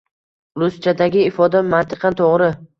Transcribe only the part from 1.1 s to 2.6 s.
ifoda mantiqan toʻgʻri